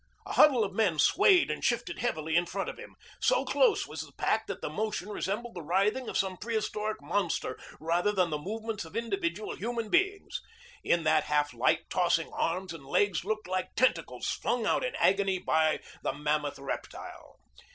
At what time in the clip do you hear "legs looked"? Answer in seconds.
12.83-13.47